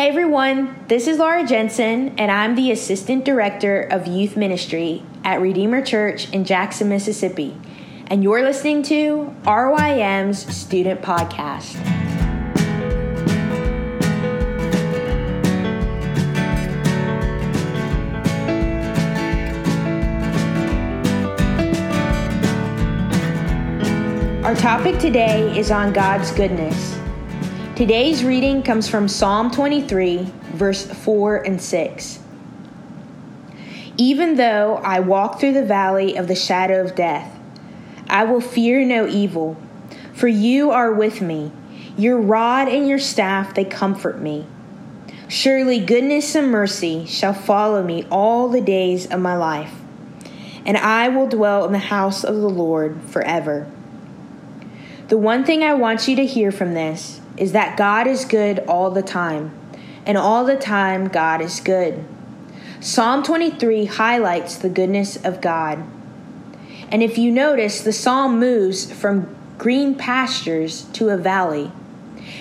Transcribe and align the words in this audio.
Hey 0.00 0.08
everyone, 0.08 0.82
this 0.88 1.06
is 1.06 1.18
Lara 1.18 1.46
Jensen, 1.46 2.18
and 2.18 2.30
I'm 2.30 2.54
the 2.54 2.70
Assistant 2.70 3.22
Director 3.22 3.82
of 3.82 4.06
Youth 4.06 4.34
Ministry 4.34 5.04
at 5.24 5.42
Redeemer 5.42 5.84
Church 5.84 6.32
in 6.32 6.46
Jackson, 6.46 6.88
Mississippi. 6.88 7.54
And 8.06 8.22
you're 8.22 8.42
listening 8.42 8.82
to 8.84 9.36
RYM's 9.42 10.38
Student 10.56 11.02
Podcast. 11.02 11.76
Our 24.42 24.54
topic 24.54 24.98
today 24.98 25.58
is 25.58 25.70
on 25.70 25.92
God's 25.92 26.30
goodness. 26.30 26.98
Today's 27.80 28.22
reading 28.22 28.62
comes 28.62 28.88
from 28.90 29.08
Psalm 29.08 29.50
23, 29.50 30.30
verse 30.52 30.84
4 30.84 31.36
and 31.36 31.58
6. 31.58 32.18
Even 33.96 34.34
though 34.34 34.82
I 34.84 35.00
walk 35.00 35.40
through 35.40 35.54
the 35.54 35.64
valley 35.64 36.14
of 36.14 36.28
the 36.28 36.34
shadow 36.34 36.82
of 36.82 36.94
death, 36.94 37.34
I 38.06 38.24
will 38.24 38.42
fear 38.42 38.84
no 38.84 39.06
evil, 39.08 39.56
for 40.12 40.28
you 40.28 40.70
are 40.70 40.92
with 40.92 41.22
me. 41.22 41.52
Your 41.96 42.20
rod 42.20 42.68
and 42.68 42.86
your 42.86 42.98
staff, 42.98 43.54
they 43.54 43.64
comfort 43.64 44.20
me. 44.20 44.46
Surely 45.26 45.80
goodness 45.80 46.34
and 46.34 46.50
mercy 46.50 47.06
shall 47.06 47.32
follow 47.32 47.82
me 47.82 48.06
all 48.10 48.50
the 48.50 48.60
days 48.60 49.06
of 49.06 49.20
my 49.20 49.38
life, 49.38 49.72
and 50.66 50.76
I 50.76 51.08
will 51.08 51.28
dwell 51.28 51.64
in 51.64 51.72
the 51.72 51.78
house 51.78 52.24
of 52.24 52.34
the 52.34 52.50
Lord 52.50 53.00
forever. 53.04 53.72
The 55.08 55.16
one 55.16 55.44
thing 55.44 55.62
I 55.64 55.72
want 55.72 56.08
you 56.08 56.16
to 56.16 56.26
hear 56.26 56.52
from 56.52 56.74
this 56.74 57.22
is 57.40 57.52
that 57.52 57.76
God 57.76 58.06
is 58.06 58.24
good 58.24 58.60
all 58.68 58.90
the 58.90 59.02
time, 59.02 59.50
and 60.06 60.16
all 60.16 60.44
the 60.44 60.56
time 60.56 61.08
God 61.08 61.40
is 61.40 61.58
good. 61.58 62.04
Psalm 62.78 63.22
23 63.22 63.86
highlights 63.86 64.56
the 64.56 64.68
goodness 64.68 65.16
of 65.24 65.40
God. 65.40 65.82
And 66.90 67.02
if 67.02 67.18
you 67.18 67.32
notice, 67.32 67.80
the 67.80 67.92
psalm 67.92 68.38
moves 68.38 68.92
from 68.92 69.34
green 69.58 69.94
pastures 69.94 70.84
to 70.92 71.08
a 71.08 71.16
valley. 71.16 71.72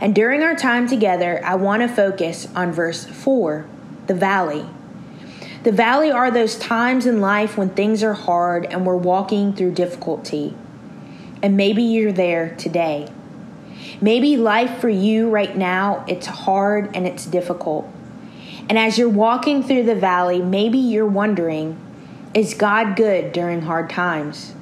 And 0.00 0.14
during 0.14 0.42
our 0.42 0.54
time 0.54 0.88
together, 0.88 1.44
I 1.44 1.56
want 1.56 1.82
to 1.82 1.88
focus 1.88 2.48
on 2.54 2.72
verse 2.72 3.04
4, 3.04 3.66
the 4.06 4.14
valley. 4.14 4.64
The 5.64 5.72
valley 5.72 6.10
are 6.10 6.30
those 6.30 6.56
times 6.56 7.04
in 7.04 7.20
life 7.20 7.58
when 7.58 7.70
things 7.70 8.02
are 8.02 8.14
hard 8.14 8.66
and 8.66 8.86
we're 8.86 8.96
walking 8.96 9.54
through 9.54 9.72
difficulty 9.72 10.54
and 11.42 11.56
maybe 11.56 11.82
you're 11.82 12.12
there 12.12 12.54
today. 12.56 13.08
Maybe 14.00 14.36
life 14.36 14.80
for 14.80 14.88
you 14.88 15.30
right 15.30 15.56
now, 15.56 16.04
it's 16.08 16.26
hard 16.26 16.94
and 16.94 17.06
it's 17.06 17.26
difficult. 17.26 17.88
And 18.68 18.78
as 18.78 18.98
you're 18.98 19.08
walking 19.08 19.62
through 19.62 19.84
the 19.84 19.94
valley, 19.94 20.40
maybe 20.40 20.78
you're 20.78 21.06
wondering, 21.06 21.78
is 22.32 22.54
God 22.54 22.96
good 22.96 23.32
during 23.32 23.62
hard 23.62 23.90
times? 23.90 24.54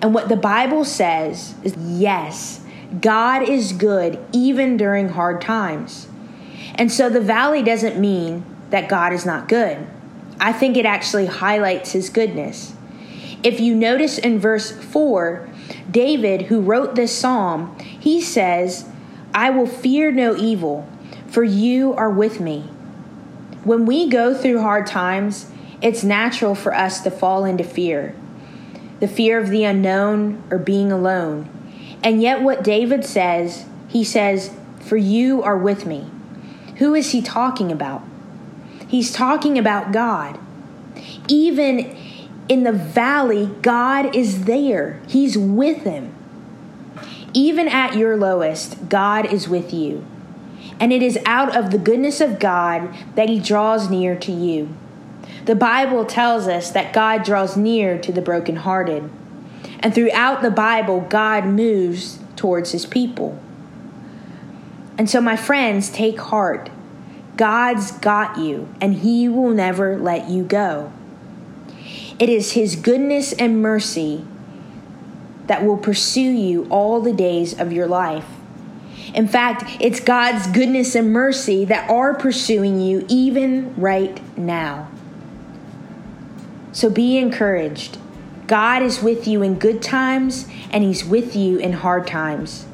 And 0.00 0.14
what 0.14 0.28
the 0.28 0.36
Bible 0.36 0.84
says 0.84 1.54
is 1.62 1.74
yes, 1.78 2.60
God 3.00 3.48
is 3.48 3.72
good 3.72 4.18
even 4.32 4.76
during 4.76 5.10
hard 5.10 5.40
times. 5.40 6.08
And 6.74 6.90
so 6.90 7.08
the 7.08 7.20
valley 7.20 7.62
doesn't 7.62 8.00
mean 8.00 8.44
that 8.70 8.88
God 8.88 9.12
is 9.12 9.24
not 9.24 9.48
good. 9.48 9.86
I 10.40 10.52
think 10.52 10.76
it 10.76 10.86
actually 10.86 11.26
highlights 11.26 11.92
his 11.92 12.10
goodness. 12.10 12.74
If 13.44 13.60
you 13.60 13.74
notice 13.74 14.16
in 14.16 14.38
verse 14.38 14.72
4, 14.72 15.48
David, 15.90 16.42
who 16.42 16.62
wrote 16.62 16.94
this 16.94 17.16
psalm, 17.16 17.78
he 17.78 18.20
says, 18.22 18.88
I 19.34 19.50
will 19.50 19.66
fear 19.66 20.10
no 20.10 20.34
evil, 20.34 20.88
for 21.26 21.44
you 21.44 21.92
are 21.92 22.10
with 22.10 22.40
me. 22.40 22.62
When 23.62 23.84
we 23.84 24.08
go 24.08 24.34
through 24.34 24.62
hard 24.62 24.86
times, 24.86 25.50
it's 25.82 26.02
natural 26.02 26.54
for 26.54 26.74
us 26.74 27.02
to 27.02 27.10
fall 27.10 27.44
into 27.44 27.64
fear 27.64 28.16
the 29.00 29.08
fear 29.08 29.38
of 29.38 29.50
the 29.50 29.64
unknown 29.64 30.42
or 30.50 30.56
being 30.56 30.90
alone. 30.90 31.46
And 32.02 32.22
yet, 32.22 32.40
what 32.40 32.62
David 32.62 33.04
says, 33.04 33.66
he 33.88 34.04
says, 34.04 34.54
For 34.80 34.96
you 34.96 35.42
are 35.42 35.58
with 35.58 35.84
me. 35.84 36.08
Who 36.76 36.94
is 36.94 37.10
he 37.10 37.20
talking 37.20 37.70
about? 37.72 38.02
He's 38.88 39.12
talking 39.12 39.58
about 39.58 39.92
God. 39.92 40.38
Even 41.28 41.94
in 42.48 42.64
the 42.64 42.72
valley, 42.72 43.46
God 43.62 44.14
is 44.14 44.44
there, 44.44 45.00
He's 45.08 45.36
with 45.38 45.82
him. 45.84 46.14
Even 47.32 47.68
at 47.68 47.96
your 47.96 48.16
lowest, 48.16 48.88
God 48.88 49.26
is 49.32 49.48
with 49.48 49.72
you. 49.72 50.06
And 50.78 50.92
it 50.92 51.02
is 51.02 51.18
out 51.24 51.56
of 51.56 51.70
the 51.70 51.78
goodness 51.78 52.20
of 52.20 52.38
God 52.38 52.94
that 53.14 53.28
He 53.28 53.40
draws 53.40 53.90
near 53.90 54.16
to 54.16 54.32
you. 54.32 54.74
The 55.46 55.54
Bible 55.54 56.04
tells 56.04 56.46
us 56.46 56.70
that 56.70 56.92
God 56.92 57.24
draws 57.24 57.56
near 57.56 57.98
to 57.98 58.12
the 58.12 58.22
brokenhearted. 58.22 59.10
And 59.80 59.94
throughout 59.94 60.42
the 60.42 60.50
Bible, 60.50 61.00
God 61.00 61.44
moves 61.44 62.18
towards 62.36 62.72
His 62.72 62.86
people. 62.86 63.40
And 64.96 65.10
so, 65.10 65.20
my 65.20 65.36
friends, 65.36 65.90
take 65.90 66.20
heart. 66.20 66.70
God's 67.36 67.90
got 67.90 68.38
you, 68.38 68.72
and 68.80 68.94
He 68.94 69.28
will 69.28 69.50
never 69.50 69.98
let 69.98 70.28
you 70.28 70.44
go. 70.44 70.92
It 72.18 72.28
is 72.28 72.52
His 72.52 72.76
goodness 72.76 73.32
and 73.32 73.60
mercy 73.60 74.24
that 75.46 75.64
will 75.64 75.76
pursue 75.76 76.20
you 76.20 76.66
all 76.70 77.00
the 77.00 77.12
days 77.12 77.58
of 77.58 77.72
your 77.72 77.86
life. 77.86 78.26
In 79.14 79.28
fact, 79.28 79.76
it's 79.80 80.00
God's 80.00 80.46
goodness 80.48 80.94
and 80.94 81.12
mercy 81.12 81.64
that 81.66 81.88
are 81.90 82.14
pursuing 82.14 82.80
you 82.80 83.04
even 83.08 83.74
right 83.76 84.20
now. 84.38 84.90
So 86.72 86.90
be 86.90 87.18
encouraged. 87.18 87.98
God 88.46 88.82
is 88.82 89.02
with 89.02 89.26
you 89.26 89.42
in 89.42 89.58
good 89.58 89.82
times, 89.82 90.46
and 90.70 90.82
He's 90.82 91.04
with 91.04 91.36
you 91.36 91.58
in 91.58 91.72
hard 91.72 92.06
times. 92.06 92.66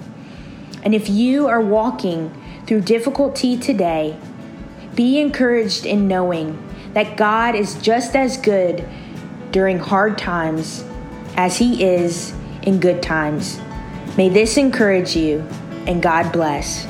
And 0.83 0.95
if 0.95 1.09
you 1.09 1.47
are 1.47 1.61
walking 1.61 2.34
through 2.67 2.83
difficulty 2.83 3.57
today, 3.57 4.19
be 4.95 5.21
encouraged 5.21 5.84
in 5.84 6.09
knowing 6.09 6.67
that 6.95 7.17
God 7.17 7.55
is 7.55 7.75
just 7.77 8.17
as 8.17 8.37
good 8.37 8.89
during 9.50 9.78
hard 9.78 10.19
times 10.19 10.84
as 11.37 11.56
He 11.56 11.84
is 11.84 12.33
in 12.62 12.81
good 12.81 13.03
times. 13.03 13.61
May 14.16 14.28
this 14.28 14.56
encourage 14.56 15.16
you, 15.16 15.41
and 15.87 16.03
God 16.03 16.33
bless. 16.33 16.90